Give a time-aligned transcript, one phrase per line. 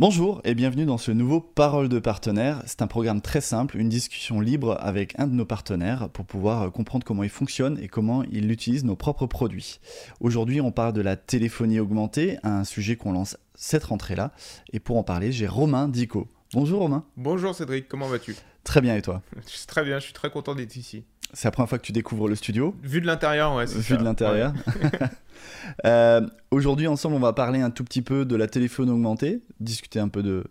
[0.00, 2.62] Bonjour et bienvenue dans ce nouveau Parole de partenaire.
[2.64, 6.62] C'est un programme très simple, une discussion libre avec un de nos partenaires pour pouvoir
[6.62, 9.78] euh, comprendre comment il fonctionne et comment il utilise nos propres produits.
[10.20, 14.32] Aujourd'hui, on parle de la téléphonie augmentée, un sujet qu'on lance cette rentrée-là.
[14.72, 16.28] Et pour en parler, j'ai Romain Dico.
[16.54, 17.04] Bonjour Romain.
[17.18, 18.36] Bonjour Cédric, comment vas-tu?
[18.64, 19.22] Très bien et toi
[19.66, 21.04] Très bien, je suis très content d'être ici.
[21.32, 23.66] C'est la première fois que tu découvres le studio Vu de l'intérieur, ouais.
[23.66, 24.52] Vu de l'intérieur.
[25.86, 29.98] Euh, aujourd'hui, ensemble, on va parler un tout petit peu de la téléphone augmentée, discuter
[29.98, 30.44] un peu de,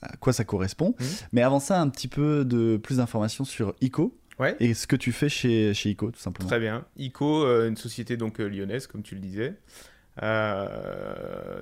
[0.00, 0.94] à quoi ça correspond.
[0.98, 1.06] Mhm.
[1.32, 4.16] Mais avant ça, un petit peu de plus d'informations sur ICO.
[4.38, 4.56] Ouais.
[4.60, 6.48] Et ce que tu fais chez, chez ICO, tout simplement.
[6.48, 6.84] Très bien.
[6.96, 9.54] ICO, euh, une société donc euh, lyonnaise, comme tu le disais.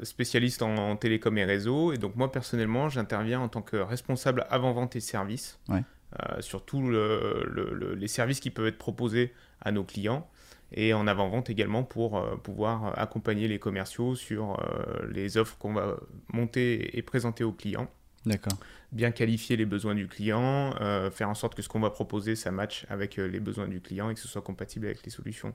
[0.02, 1.92] Spécialiste en, télécom et réseau.
[1.92, 5.82] Et donc moi personnellement, j'interviens en tant que responsable avant-vente et service ouais.
[6.22, 10.30] Euh, sur tous les services qui peuvent être proposés à nos clients
[10.72, 15.74] et en avant-vente également pour euh, pouvoir accompagner les commerciaux sur euh, les offres qu'on
[15.74, 15.96] va
[16.32, 17.90] monter et présenter aux clients.
[18.24, 18.56] D'accord.
[18.92, 20.72] Bien qualifier les besoins du client,
[21.12, 24.10] faire en sorte que ce qu'on va proposer, ça matche avec les besoins du client
[24.10, 25.54] et que ce soit compatible avec les solutions.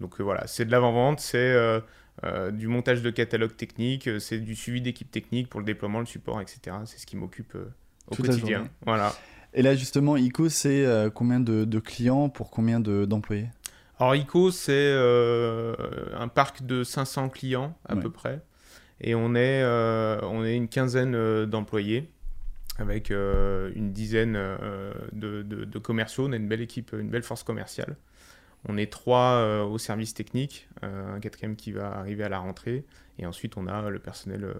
[0.00, 1.54] Donc voilà, c'est de l'avant-vente, c'est
[2.52, 6.40] du montage de catalogue technique, c'est du suivi d'équipe technique pour le déploiement, le support,
[6.40, 6.76] etc.
[6.84, 7.56] C'est ce qui m'occupe
[8.08, 8.68] au quotidien.
[8.84, 9.14] Voilà.
[9.54, 13.48] Et là, justement, ICO, c'est euh, combien de, clients pour combien d'employés?
[14.00, 15.74] Alors, ICO, c'est euh,
[16.18, 18.42] un parc de 500 clients à peu près.
[19.00, 22.10] Et on est, euh, on est une quinzaine d'employés
[22.78, 24.36] avec une dizaine
[25.12, 26.26] de, commerciaux.
[26.26, 27.96] On a une belle équipe, une belle force commerciale.
[28.68, 32.84] On est trois au service technique, un quatrième qui va arriver à la rentrée.
[33.18, 34.54] Et ensuite, on a le personnel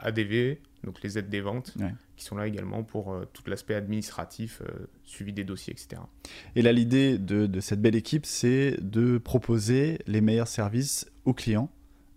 [0.00, 1.74] ADV, donc les aides des ventes,
[2.16, 6.02] qui sont là également pour euh, tout l'aspect administratif, euh, suivi des dossiers, etc.
[6.56, 11.70] Et là, l'idée de, cette belle équipe, c'est de proposer les meilleurs services aux clients.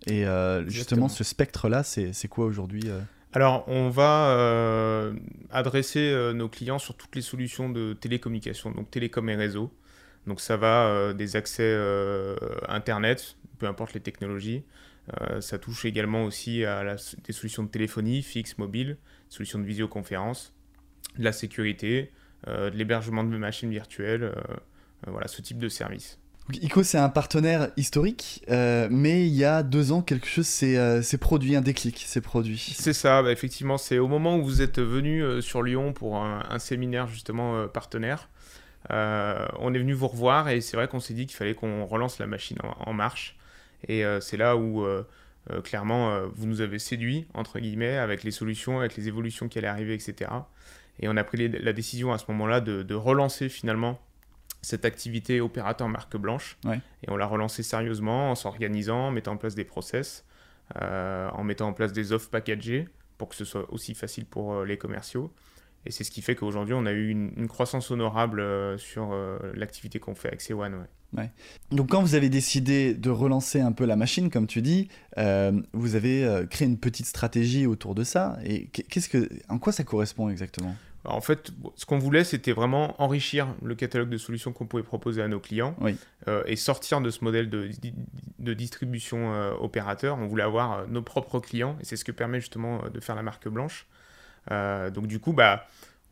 [0.06, 2.84] Et euh, justement, ce spectre-là, c'est quoi aujourd'hui
[3.32, 5.12] alors, on va
[5.50, 9.70] adresser nos clients sur toutes les solutions de télécommunication, donc télécom et réseau.
[10.26, 11.76] Donc, ça va des accès
[12.68, 14.64] Internet, peu importe les technologies,
[15.20, 18.96] euh, ça touche également aussi à des solutions de téléphonie fixe, mobile,
[19.28, 20.52] solutions de visioconférence,
[21.18, 22.10] de la sécurité,
[22.48, 24.32] euh, de l'hébergement de machines virtuelles, euh,
[25.06, 26.18] voilà, ce type de service.
[26.52, 31.56] ICO, c'est un partenaire historique, mais il y a deux ans, quelque chose s'est produit,
[31.56, 32.72] un déclic s'est produit.
[32.76, 36.58] C'est ça, bah, effectivement, c'est au moment où vous êtes venu sur Lyon pour un,
[36.60, 38.30] séminaire justement partenaire.
[38.90, 42.18] On est venu vous revoir et c'est vrai qu'on s'est dit qu'il fallait qu'on relance
[42.18, 43.36] la machine en marche.
[43.88, 45.06] Et euh, c'est là où euh,
[45.50, 49.58] euh, clairement vous nous avez séduit, entre guillemets, avec les solutions, avec les évolutions qui
[49.58, 50.30] allaient arriver, etc.
[51.00, 54.00] Et on a pris la décision à ce moment-là de, relancer finalement
[54.62, 56.56] cette activité opérateur marque blanche.
[56.66, 60.24] Et on l'a relancé sérieusement en s'organisant, en mettant en place des process,
[60.74, 62.88] en mettant en place des offres packagées
[63.18, 65.32] pour que ce soit aussi facile pour les commerciaux.
[65.86, 68.42] Et c'est ce qui fait qu'aujourd'hui, on a eu une, croissance honorable
[68.78, 69.14] sur
[69.54, 70.86] l'activité qu'on fait avec C1.
[71.70, 74.88] Donc quand vous avez décidé de relancer un peu la machine, comme tu dis,
[75.18, 78.38] euh, vous avez euh, créé une petite stratégie autour de ça.
[78.44, 80.74] Et qu'est-ce que, en quoi ça correspond exactement?
[81.04, 85.22] En fait, ce qu'on voulait, c'était vraiment enrichir le catalogue de solutions qu'on pouvait proposer
[85.22, 85.76] à nos clients
[86.26, 87.70] euh, et sortir de ce modèle de,
[88.40, 90.18] de distribution opérateur.
[90.18, 93.22] On voulait avoir nos propres clients et c'est ce que permet justement de faire la
[93.22, 93.86] marque blanche.
[94.50, 95.66] Donc du coup, bah,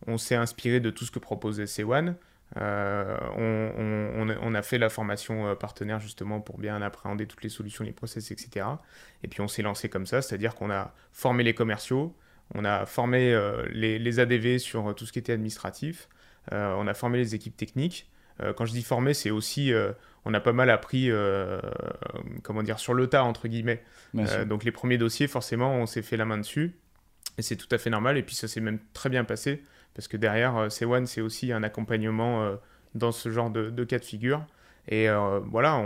[0.06, 2.14] on s'est inspiré de tout ce que proposait C1.
[2.56, 7.82] Euh, on, a fait la formation euh, partenaire justement pour bien appréhender toutes les solutions,
[7.82, 8.66] les process, etc.
[9.24, 12.14] Et puis on s'est lancé comme ça, c'est-à-dire qu'on a formé les commerciaux,
[12.54, 16.08] on a formé euh, les, ADV sur tout ce qui était administratif,
[16.52, 18.10] on a formé les équipes techniques.
[18.56, 19.72] quand je dis formé, c'est aussi,
[20.26, 21.10] on a pas mal appris,
[22.42, 23.82] comment dire, sur le tas, entre guillemets.
[24.46, 26.76] donc les premiers dossiers, forcément, on s'est fait la main dessus.
[27.38, 28.16] Et c'est tout à fait normal.
[28.16, 29.62] Et puis ça s'est même très bien passé
[29.94, 32.56] parce que derrière, euh, C1, c'est aussi un accompagnement euh,
[32.94, 34.44] dans ce genre de, cas de figure.
[34.88, 35.82] Et euh, voilà,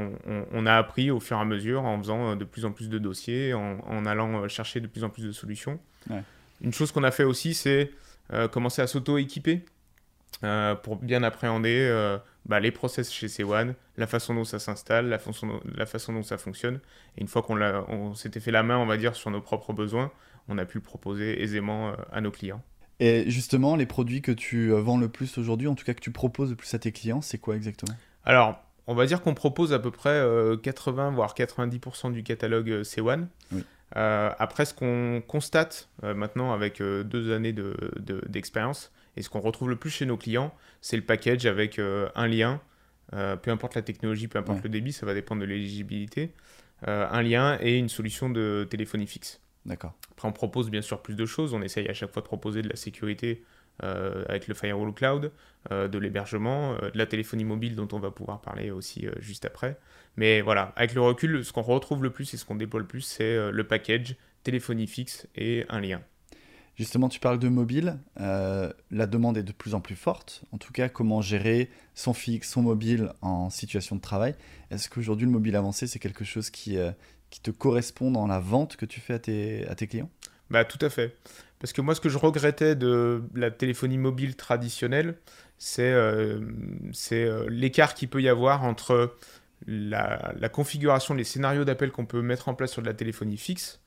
[0.53, 2.99] on, a appris au fur et à mesure en faisant de plus en plus de
[2.99, 5.79] dossiers, en, allant chercher de plus en plus de solutions.
[6.61, 7.93] Une chose qu'on a fait aussi, c'est
[8.51, 9.65] commencer à s'auto-équiper
[10.83, 15.21] pour bien appréhender bah, les process chez C1, la façon dont ça s'installe, la,
[15.77, 16.81] la, façon dont ça fonctionne.
[17.17, 20.11] Et une fois qu'on s'était fait la main, on va dire, sur nos propres besoins,
[20.49, 22.63] on a pu le proposer aisément à nos clients.
[23.01, 26.01] Et justement, les produits que tu euh, vends le plus aujourd'hui, en tout cas que
[26.01, 27.97] tu proposes le plus à tes clients, c'est quoi exactement?
[28.25, 30.21] Alors, on va dire qu'on propose à peu près
[30.63, 33.27] 80 euh, voire 90% du catalogue euh, C1.
[33.95, 37.55] après, ce qu'on constate maintenant avec deux années
[38.29, 42.27] d'expérience, et ce qu'on retrouve le plus chez nos clients, c'est le package avec un
[42.27, 42.61] lien,
[43.11, 46.33] peu importe la technologie, peu importe le débit, ça va dépendre de l'éligibilité,
[46.87, 49.41] un lien et une solution de téléphonie fixe.
[49.69, 49.93] D'accord.
[50.13, 51.53] Après, on propose bien sûr plus de choses.
[51.53, 53.45] On essaye à chaque fois de proposer de la sécurité
[53.85, 55.31] euh, avec le firewall cloud,
[55.71, 59.45] euh, de l'hébergement, euh, de la téléphonie mobile dont on va pouvoir parler aussi juste
[59.45, 59.79] après.
[60.17, 62.87] Mais voilà, avec le recul, ce qu'on retrouve le plus et ce qu'on déploie le
[62.87, 66.01] plus, c'est le package, téléphonie fixe et un lien.
[66.75, 67.99] Justement, tu parles de mobile.
[68.17, 70.43] la demande est de plus en plus forte.
[70.51, 74.35] En tout cas, comment gérer son fixe, son mobile en situation de travail?
[74.71, 76.79] Est-ce qu'aujourd'hui, le mobile avancé, c'est quelque chose qui,
[77.31, 80.11] qui te correspond dans la vente que tu fais à tes, à tes clients?
[80.51, 81.17] Bah, tout à fait.
[81.59, 85.17] Parce que moi, ce que je regrettais de la téléphonie mobile traditionnelle,
[85.59, 86.41] c'est euh,
[87.13, 89.17] euh, l'écart qu'il peut y avoir entre
[89.67, 93.81] la, configuration, les scénarios d'appel qu'on peut mettre en place sur de la téléphonie fixe,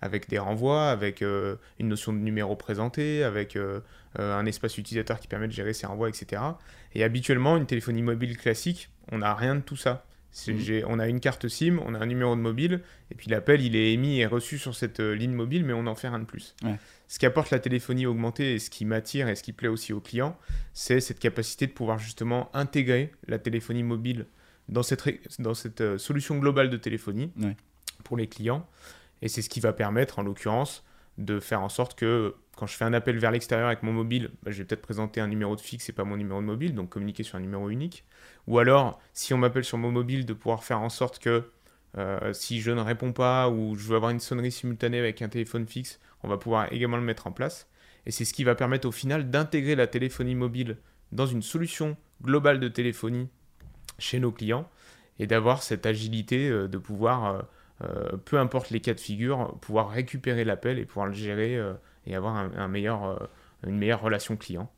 [0.00, 3.58] avec des renvois, avec euh, une notion de numéro présenté, avec
[4.18, 6.42] un espace utilisateur qui permet de gérer ses renvois, etc.
[6.94, 10.06] Et habituellement, une téléphonie mobile classique, on n'a rien de tout ça.
[10.46, 10.84] Mm.
[10.86, 13.74] On a une carte SIM, on a un numéro de mobile, et puis l'appel, il
[13.76, 16.54] est émis et reçu sur cette ligne mobile, mais on n'en fait rien de plus
[17.08, 19.92] ce qui apporte la téléphonie augmentée et ce qui m'attire et ce qui plaît aussi
[19.92, 20.36] aux clients,
[20.72, 24.26] c'est cette capacité de pouvoir justement intégrer la téléphonie mobile
[24.68, 25.04] dans cette,
[25.40, 27.30] dans cette euh, solution globale de téléphonie
[28.02, 28.68] pour les clients.
[29.22, 30.84] Et c'est ce qui va permettre, en l'occurrence,
[31.18, 34.30] de faire en sorte que quand je fais un appel vers l'extérieur avec mon mobile,
[34.42, 36.74] bah, je vais peut-être présenter un numéro de fixe et pas mon numéro de mobile,
[36.74, 38.04] donc communiquer sur un numéro unique.
[38.46, 41.50] Ou alors, si on m'appelle sur mon mobile, de pouvoir faire en sorte que
[41.98, 45.28] euh, si je ne réponds pas ou je veux avoir une sonnerie simultanée avec un
[45.28, 47.68] téléphone fixe, on va pouvoir également le mettre en place.
[48.06, 50.78] Et c'est ce qui va permettre au final d'intégrer la téléphonie mobile
[51.12, 53.28] dans une solution globale de téléphonie
[53.98, 54.68] chez nos clients
[55.18, 57.46] et d'avoir cette agilité euh, de pouvoir,
[57.82, 61.60] euh, euh, peu importe les cas de figure, pouvoir récupérer l'appel et pouvoir le gérer
[62.06, 63.28] et avoir un, meilleur,
[63.66, 64.70] une meilleure relation client.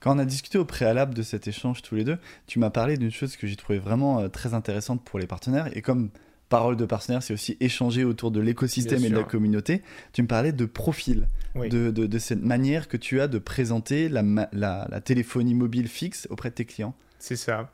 [0.00, 2.96] Quand on a discuté au préalable de cet échange tous les deux, tu m'as parlé
[2.96, 5.68] d'une chose que j'ai trouvé vraiment très intéressante pour les partenaires.
[5.76, 6.10] Et comme
[6.48, 9.82] parole de partenaire, c'est aussi échanger autour de l'écosystème et de la communauté.
[10.12, 15.54] Tu me parlais de profil, de, cette manière que tu as de présenter la, téléphonie
[15.54, 16.94] mobile fixe auprès de tes clients.
[17.18, 17.70] C'est ça.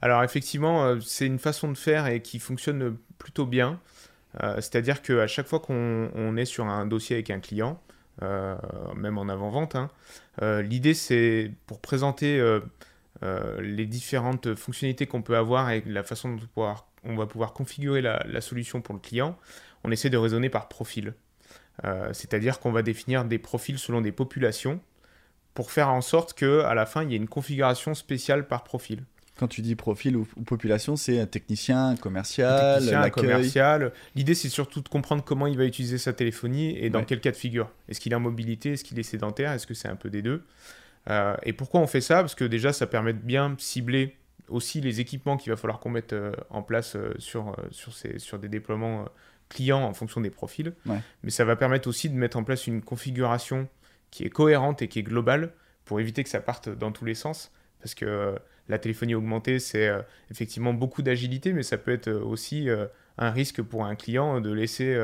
[0.00, 3.80] Alors effectivement, euh, c'est une façon de faire et qui fonctionne plutôt bien.
[4.42, 7.80] Euh, c'est-à-dire qu'à chaque fois qu'on est sur un dossier avec un client,
[8.22, 8.56] euh,
[8.96, 9.90] même en avant-vente, hein,
[10.62, 12.42] l'idée c'est pour présenter
[13.22, 18.40] les différentes fonctionnalités qu'on peut avoir et la façon dont on va pouvoir configurer la,
[18.40, 19.38] solution pour le client,
[19.84, 21.14] on essaie de raisonner par profil.
[21.84, 24.80] Euh, c'est-à-dire qu'on va définir des profils selon des populations
[25.54, 29.04] pour faire en sorte qu'à la fin, il y ait une configuration spéciale par profil.
[29.36, 33.92] Quand tu dis profil ou, population, c'est un technicien, commercial, technicien, commercial.
[34.14, 37.32] L'idée, c'est surtout de comprendre comment il va utiliser sa téléphonie et dans quel cas
[37.32, 37.70] de figure.
[37.88, 38.74] Est-ce qu'il est en mobilité?
[38.74, 39.50] Est-ce qu'il est sédentaire?
[39.50, 40.44] Est-ce que c'est un peu des deux?
[41.10, 42.16] Euh, Et pourquoi on fait ça?
[42.20, 44.16] Parce que déjà, ça permet de bien cibler
[44.48, 48.20] aussi les équipements qu'il va falloir qu'on mette euh, en place euh, sur, sur, ces,
[48.20, 49.06] sur des déploiements
[49.48, 50.72] clients en fonction des profils.
[51.22, 53.68] Mais ça va permettre aussi de mettre en place une configuration
[54.10, 55.52] qui est cohérente et qui est globale
[55.84, 57.50] pour éviter que ça parte dans tous les sens.
[57.80, 58.36] Parce que
[58.68, 59.90] la téléphonie augmentée, c'est
[60.30, 62.68] effectivement beaucoup d'agilité, mais ça peut être aussi
[63.18, 64.98] un risque pour un client de laisser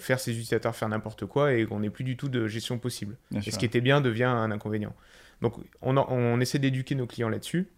[0.00, 3.16] faire ses utilisateurs faire n'importe quoi et qu'on n'ait plus du tout de gestion possible.
[3.34, 4.94] et ce qui était bien devient un inconvénient.
[5.42, 7.68] Donc on, on essaie d'éduquer nos clients là-dessus.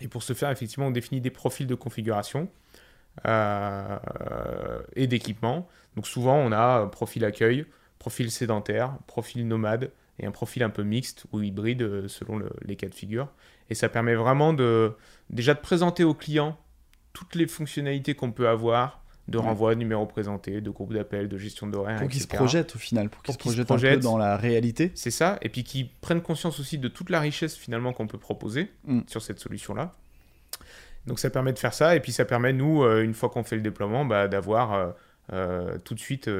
[0.00, 2.48] Et pour ce faire, effectivement, on définit des profils de configuration
[3.26, 3.98] euh,
[4.94, 5.68] et d'équipement.
[5.96, 7.66] Donc souvent, on a profil accueil,
[7.98, 12.76] profil sédentaire, profil nomade et un profil un peu mixte ou hybride euh, selon les
[12.76, 13.28] cas de figure.
[13.70, 14.92] Et ça permet vraiment de
[15.30, 16.58] déjà de présenter au client
[17.12, 21.36] toutes les fonctionnalités qu'on peut avoir de renvoi, de numéro présenté, de groupe d'appel, de
[21.36, 22.00] gestion d'horaire.
[22.00, 24.90] Pour qu'ils se projettent au final, pour qu'ils se projettent un peu dans la réalité.
[24.94, 28.18] C'est ça, et puis qu'ils prennent conscience aussi de toute la richesse finalement qu'on peut
[28.18, 29.00] proposer mm.
[29.06, 29.94] sur cette solution-là.
[31.06, 33.44] Donc ça permet de faire ça, et puis ça permet, nous, euh, une fois qu'on
[33.44, 34.90] fait le déploiement, bah, d'avoir euh,
[35.32, 36.30] euh, tout de suite,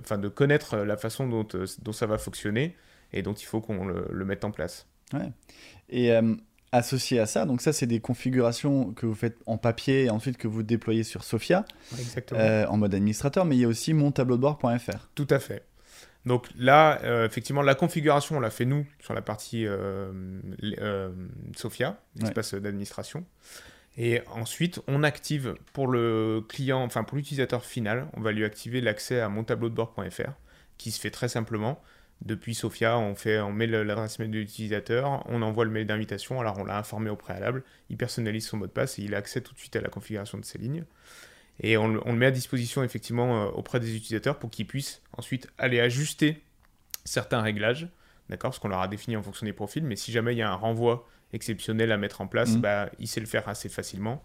[0.00, 1.46] enfin de connaître la façon dont,
[1.82, 2.74] dont ça va fonctionner
[3.12, 4.86] et dont il faut qu'on le, le, mette en place.
[5.12, 5.32] Ouais.
[5.88, 6.12] Et
[6.72, 7.46] associé à ça.
[7.46, 11.02] Donc ça, c'est des configurations que vous faites en papier et ensuite que vous déployez
[11.02, 11.64] sur Sophia
[12.32, 15.08] euh, en mode administrateur, mais il y a aussi montableaudebord.fr.
[15.14, 15.64] Tout à fait.
[16.26, 20.12] Donc là, euh, effectivement, la configuration, on l'a fait nous sur la partie euh,
[21.56, 23.24] Sophia, l'espace d'administration.
[23.96, 28.80] Et ensuite, on active pour le client, enfin pour l'utilisateur final, on va lui activer
[28.80, 30.30] l'accès à montableaudebord.fr,
[30.76, 31.80] qui se fait très simplement.
[32.22, 36.40] Depuis Sophia, on, fait, on met l'adresse mail de l'utilisateur, on envoie le mail d'invitation,
[36.40, 39.18] alors on l'a informé au préalable, il personnalise son mot de passe et il a
[39.18, 40.84] accès tout de suite à la configuration de ses lignes.
[41.60, 45.48] Et on, le met à disposition effectivement euh, auprès des utilisateurs pour qu'ils puissent ensuite
[45.58, 46.42] aller ajuster
[47.04, 47.88] certains réglages,
[48.28, 50.42] d'accord, ce qu'on leur a défini en fonction des profils, mais si jamais il y
[50.42, 52.60] a un renvoi exceptionnel à mettre en place, mmh.
[52.60, 54.24] bah, il sait le faire assez facilement.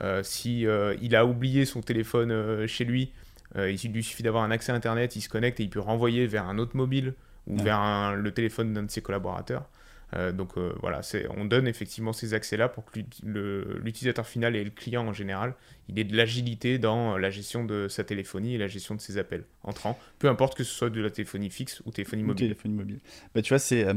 [0.00, 3.12] Euh, si euh, il a oublié son téléphone chez lui,
[3.56, 6.48] il lui suffit d'avoir un accès Internet, il se connecte et il peut renvoyer vers
[6.48, 7.14] un autre mobile
[7.46, 9.68] ou vers le téléphone d'un de ses collaborateurs.
[10.16, 11.00] Euh, donc euh, voilà,
[11.36, 15.54] on donne effectivement ces accès-là pour que l'utilisateur final et le client en général,
[15.88, 19.18] il ait de l'agilité dans la gestion de sa téléphonie et la gestion de ses
[19.18, 22.46] appels entrants, peu importe que ce soit de la téléphonie fixe ou téléphonie mobile.
[22.46, 23.00] téléphonie mobile.
[23.34, 23.94] Bah, tu vois, c'est euh,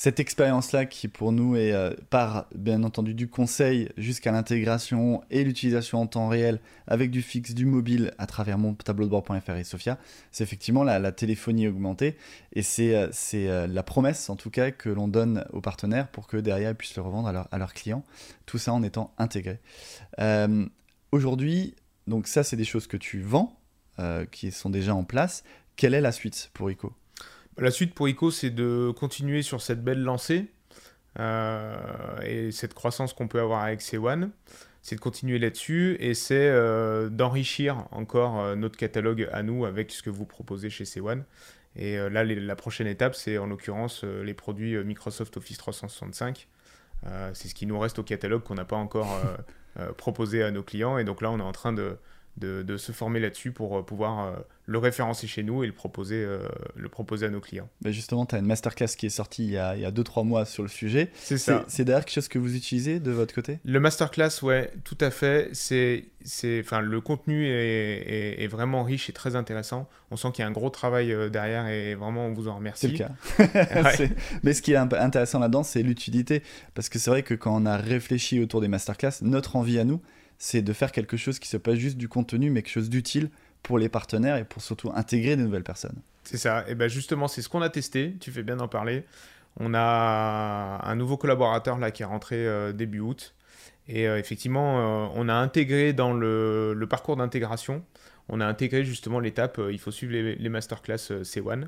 [0.00, 5.44] cette expérience-là qui pour nous est euh, par bien entendu du conseil jusqu'à l'intégration et
[5.44, 9.50] l'utilisation en temps réel avec du fixe, du mobile à travers mon tableau de bord.fr
[9.50, 9.98] et Sophia,
[10.32, 12.16] c'est effectivement la, téléphonie augmentée
[12.54, 16.28] et c'est euh, euh, la promesse en tout cas que l'on donne aux partenaires pour
[16.28, 18.02] que derrière ils puissent le revendre à, à leurs clients,
[18.46, 19.60] tout ça en étant intégré.
[21.12, 21.74] Aujourd'hui,
[22.06, 23.60] donc ça c'est des choses que tu vends,
[24.30, 25.44] qui sont déjà en place.
[25.76, 26.94] Quelle est la suite pour ICO?
[27.60, 30.50] La suite pour ICO, c'est de continuer sur cette belle lancée
[31.18, 31.76] euh,
[32.22, 34.30] et cette croissance qu'on peut avoir avec C1.
[34.82, 39.90] C'est de continuer là-dessus et c'est euh, d'enrichir encore euh, notre catalogue à nous avec
[39.90, 41.22] ce que vous proposez chez C1.
[41.76, 46.48] Et là, la prochaine étape, c'est en l'occurrence les produits Microsoft Office 365.
[47.32, 49.22] c'est ce qui nous reste au catalogue qu'on n'a pas encore
[49.96, 50.98] proposé à nos clients.
[50.98, 51.96] Et donc là, on est en train de,
[52.40, 56.24] de, se former là-dessus pour euh, pouvoir euh, le référencer chez nous et le proposer,
[56.24, 57.68] euh, le proposer à nos clients.
[57.82, 60.62] Bah, justement, tu as une masterclass qui est sortie il y a 2-3 mois sur
[60.62, 61.10] le sujet.
[61.14, 61.64] C'est ça.
[61.68, 63.58] C'est d'ailleurs quelque chose que vous utilisez de votre côté?
[63.64, 65.50] Le masterclass, ouais, tout à fait.
[65.52, 66.04] C'est,
[66.60, 69.88] enfin, le contenu est, est, vraiment riche et très intéressant.
[70.10, 72.96] On sent qu'il y a un gros travail derrière et vraiment on vous en remercie.
[73.38, 74.04] C'est le cas.
[74.42, 76.42] Mais ce qui est intéressant là-dedans, c'est l'utilité.
[76.74, 79.84] Parce que c'est vrai que quand on a réfléchi autour des masterclass, notre envie à
[79.84, 80.00] nous,
[80.40, 83.28] c'est de faire quelque chose qui soit pas juste du contenu, mais quelque chose d'utile
[83.62, 86.00] pour les partenaires et pour surtout intégrer de nouvelles personnes.
[86.24, 86.64] C'est ça.
[86.66, 88.16] Et ben justement, c'est ce qu'on a testé.
[88.20, 89.04] Tu fais bien d'en parler.
[89.58, 93.34] On a un nouveau collaborateur là qui est rentré euh, début août.
[93.86, 97.84] Et euh, effectivement, euh, on a intégré dans le, parcours d'intégration,
[98.30, 101.66] on a intégré justement l'étape, il faut suivre les, masterclass C1.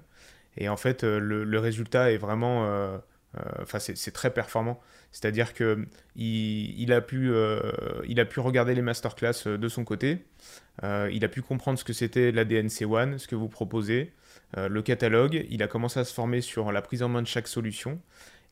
[0.57, 3.01] Et en fait, le, résultat est vraiment
[3.37, 4.81] euh, enfin, c'est très performant.
[5.11, 5.87] C'est-à-dire que
[6.17, 7.61] il, a pu, euh,
[8.07, 10.25] il a pu regarder les masterclass euh, de son côté.
[10.83, 14.13] il a pu comprendre ce que c'était l'ADN C1, ce que vous proposez,
[14.57, 15.47] le catalogue.
[15.51, 18.01] Il a commencé à se former sur la prise en main de chaque solution.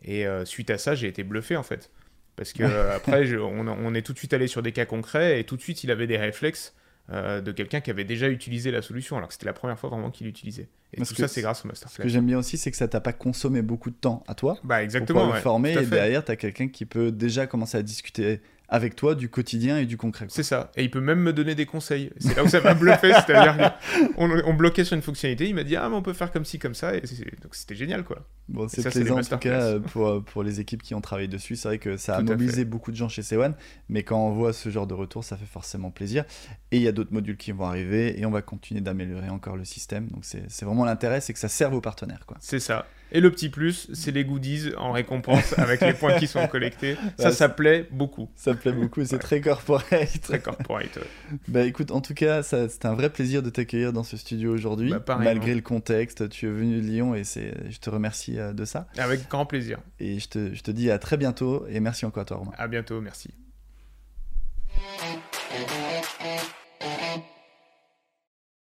[0.02, 1.90] Et suite à ça, j'ai été bluffé en fait.
[2.36, 2.62] Parce que
[2.94, 5.62] après, on, on, est tout de suite allé sur des cas concrets et tout de
[5.62, 6.74] suite, il avait des réflexes
[7.10, 10.10] de quelqu'un qui avait déjà utilisé la solution, alors que c'était la première fois vraiment
[10.10, 10.68] qu'il l'utilisait.
[10.92, 11.96] Et tout ça, c'est grâce au masterclass.
[11.96, 14.34] Ce que j'aime bien aussi, c'est que ça t'a pas consommé beaucoup de temps à
[14.34, 14.58] toi.
[14.64, 15.26] Bah, exactement.
[15.26, 19.16] Pour former, et derrière, tu as quelqu'un qui peut déjà commencer à discuter avec toi
[19.16, 20.26] du quotidien et du concret.
[20.28, 20.70] C'est ça.
[20.76, 22.12] Et il peut même me donner des conseils.
[22.18, 23.12] C'est là où ça m'a bluffé.
[23.12, 23.74] C'est-à-dire
[24.14, 26.44] qu'on on bloquait sur une fonctionnalité, il m'a dit Ah, mais on peut faire comme
[26.44, 26.94] ci, comme ça.
[26.94, 27.00] Et
[27.42, 28.24] donc c'était génial, quoi.
[28.48, 31.56] Bon, c'est plaisant en tout cas pour, euh, pour les équipes qui ont travaillé dessus.
[31.56, 33.54] C'est vrai que ça a mobilisé beaucoup de gens chez C1,
[33.88, 36.24] mais quand on voit ce genre de retour, ça fait forcément plaisir.
[36.72, 39.56] Et il y a d'autres modules qui vont arriver et on va continuer d'améliorer encore
[39.56, 40.08] le système.
[40.08, 42.24] Donc c'est vraiment l'intérêt, c'est que ça serve aux partenaires.
[42.40, 42.86] C'est ça.
[43.12, 46.96] Et le petit plus, c'est les goodies en récompense avec les points qui sont collectés.
[47.18, 48.30] Ça, ça plaît beaucoup.
[48.36, 50.20] Ça plaît beaucoup, c'est très corporate.
[50.22, 50.98] Très corporate,
[51.48, 54.92] Bah écoute, en tout cas, c'est un vrai plaisir de t'accueillir dans ce studio aujourd'hui.
[55.06, 58.64] Bah, malgré le contexte, tu es venu de Lyon et je te remercie euh, de
[58.64, 58.86] ça.
[58.96, 59.78] Avec grand plaisir.
[59.98, 62.52] Et je te, je te dis à très bientôt et merci encore à toi, Romain.
[62.56, 63.30] À bientôt, merci.